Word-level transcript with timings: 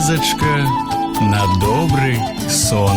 казачка 0.00 0.56
на 1.20 1.42
добрый 1.60 2.16
сон. 2.48 2.96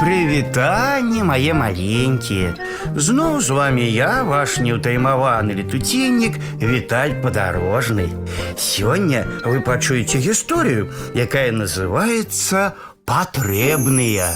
Прывітанне 0.00 1.20
мае 1.28 1.52
маленькія. 1.52 2.54
Зноў 2.96 3.36
з 3.44 3.52
вами 3.52 3.84
я, 3.84 4.24
ваш 4.24 4.56
неўтаймаваны 4.64 5.52
летуценнік 5.60 6.40
Віталь 6.62 7.20
падарожны. 7.20 8.08
Сёння 8.56 9.28
вы 9.44 9.60
пачуеце 9.60 10.24
гісторыю, 10.24 10.88
якая 11.12 11.52
называецца 11.52 12.72
патрэбныя. 13.04 14.32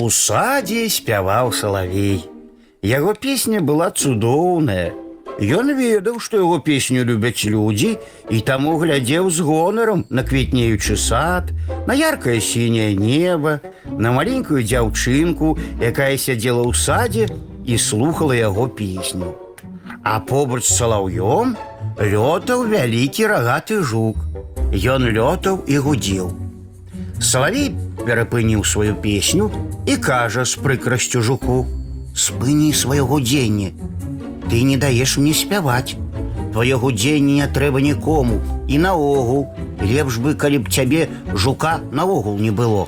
У 0.00 0.08
садзе 0.08 0.88
спяваў 0.88 1.52
салавей. 1.52 2.24
Яго 2.80 3.12
песня 3.12 3.60
была 3.60 3.90
цудоўная. 3.90 5.09
Ён 5.35 5.67
ведаў, 5.75 6.19
што 6.23 6.39
яго 6.39 6.59
песню 6.63 7.03
любяць 7.03 7.43
людзі 7.43 7.97
і 8.31 8.39
таму 8.39 8.77
глядзеў 8.79 9.27
з 9.29 9.43
гонарам 9.43 10.05
на 10.09 10.23
квітнеючы 10.23 10.95
сад, 10.95 11.51
на 11.87 11.93
яркае 11.93 12.39
сіняе 12.39 12.95
неба, 12.95 13.59
на 13.83 14.15
маленькую 14.15 14.63
дзяўчынку, 14.63 15.57
якая 15.83 16.15
сядзела 16.15 16.63
ў 16.63 16.71
садзе 16.71 17.27
і 17.67 17.75
слухала 17.77 18.31
яго 18.31 18.71
песню. 18.71 19.35
А 20.07 20.23
побач 20.23 20.63
з 20.63 20.71
салаўём 20.79 21.57
лётаў 21.99 22.63
вялікі 22.71 23.27
рагаты 23.27 23.83
жук. 23.83 24.15
Ён 24.71 25.03
лётаў 25.11 25.67
і 25.67 25.75
гудзеў. 25.83 26.31
Салавей 27.19 27.75
перапыніў 28.07 28.63
сваю 28.63 28.95
песню 28.95 29.51
і 29.83 29.97
кажа 29.97 30.45
з 30.45 30.55
прыкрасцю 30.55 31.19
жуку: « 31.19 32.15
Спыні 32.15 32.71
сваё 32.71 33.03
гудзенне, 33.03 33.75
Ты 34.49 34.61
не 34.63 34.77
даеш 34.77 35.17
мне 35.17 35.33
спяваць. 35.33 35.95
Твоё 36.53 36.79
гудзенне 36.79 37.41
не 37.41 37.47
трэба 37.47 37.81
нікому 37.81 38.39
і 38.67 38.77
наогул, 38.79 39.47
лепш 39.81 40.17
бы, 40.23 40.35
калі 40.39 40.63
б 40.63 40.71
цябе 40.71 41.09
жука 41.33 41.81
наогул 41.91 42.37
не 42.39 42.51
было. 42.51 42.87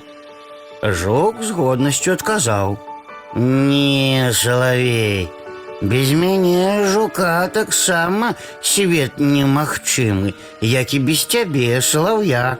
Жук 0.81 1.43
з 1.43 1.51
годнасцю 1.51 2.13
адказаў: « 2.13 3.35
Не, 3.35 4.31
салавей, 4.31 5.27
без 5.81 6.11
мяне 6.11 6.87
жука 6.87 7.49
таксама 7.53 8.35
свет 8.63 9.19
немагчымы, 9.19 10.33
як 10.61 10.93
і 10.93 10.99
без 10.99 11.25
цябе 11.25 11.81
салаўя. 11.81 12.57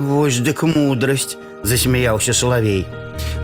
Вось 0.00 0.42
дык 0.42 0.66
мудрасць, 0.66 1.38
засмяяўся 1.62 2.32
салавей. 2.32 2.86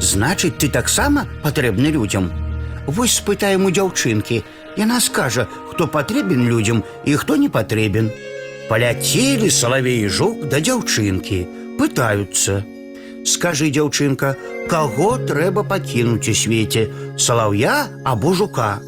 Значыць, 0.00 0.58
ты 0.58 0.68
таксама 0.68 1.28
патрэбны 1.42 1.94
людзям. 1.94 2.43
Вось 2.86 3.18
спытаем 3.20 3.66
у 3.66 3.70
дзяўчынкі, 3.70 4.42
Яна 4.76 5.00
скажа, 5.00 5.46
хто 5.70 5.86
патрэбен 5.86 6.46
людзям 6.48 6.84
і 7.04 7.16
хто 7.16 7.36
не 7.36 7.48
патрэбен. 7.48 8.10
Паляцелі 8.68 9.50
салавей 9.50 10.06
і 10.06 10.08
жук 10.08 10.46
да 10.46 10.60
дзяўчынкі, 10.62 11.38
пытаюцца. 11.78 12.62
Скажы, 13.26 13.70
дзяўчынка, 13.74 14.36
каго 14.70 15.18
трэба 15.18 15.66
пакінуць 15.66 16.30
у 16.30 16.34
свеце, 16.34 16.86
салаўя 17.18 17.90
або 18.04 18.32
жука. 18.34 18.78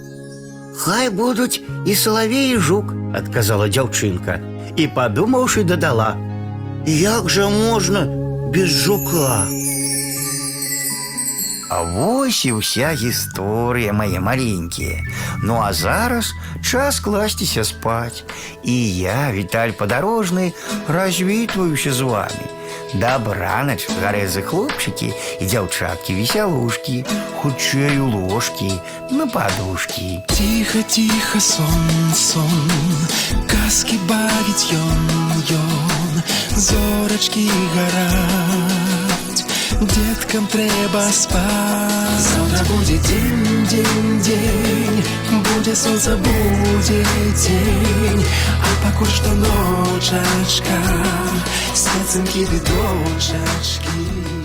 Хай 0.78 1.10
будуць 1.10 1.60
і 1.84 1.94
салавей 1.94 2.54
і 2.54 2.62
жук, 2.62 2.94
адказала 3.12 3.68
дзяўчынка 3.68 4.38
і 4.76 4.88
падумаўшы 4.94 5.66
дадала: « 5.68 6.86
Як 6.86 7.28
жа 7.28 7.50
можна 7.50 8.06
без 8.54 8.70
жука? 8.70 9.44
А 11.72 11.82
вось 11.82 12.44
і 12.44 12.60
ўся 12.60 12.92
гісторыя 12.92 13.96
мае 13.96 14.20
маленькія. 14.20 15.00
Ну 15.40 15.56
а 15.56 15.72
зараз 15.72 16.34
час 16.60 17.00
класціся 17.00 17.64
спаць. 17.64 18.24
І 18.60 18.76
я, 19.00 19.32
Віталь 19.32 19.72
падарожны, 19.72 20.52
развітваюся 20.88 21.92
з 21.92 22.00
вами. 22.00 22.44
Дабранач, 22.92 23.88
гарэзы 24.04 24.44
хлопчыкі 24.44 25.08
і 25.40 25.44
дзяўчаткі 25.48 26.12
весялушкі, 26.12 26.96
хутчэй 27.40 27.96
у 28.04 28.08
ложкі, 28.12 28.68
на 29.08 29.24
падушкі. 29.24 30.20
Тихо, 30.28 30.84
тихо, 30.84 31.40
сон, 31.40 31.88
сон, 32.12 32.68
казки 33.48 33.96
бавіць 34.04 34.76
ён, 34.76 35.02
ён, 35.56 36.22
зорачкі 36.52 37.48
гараць. 37.72 38.75
Деткам 39.79 40.47
трэба 40.47 41.03
спаць. 41.13 42.17
Завтра 42.17 42.63
будзе 42.65 42.97
дзень, 42.97 43.65
дзень, 43.69 44.21
дзень, 44.21 45.03
будзе 45.45 45.75
сонца, 45.75 46.17
будзе 46.17 47.03
дзень, 47.35 48.25
а 48.57 48.71
пакуль 48.83 49.13
што 49.13 49.35
ночачка, 49.37 50.79
свецынкі 51.75 52.47
ды 52.49 52.59
дочачкі. 52.71 54.36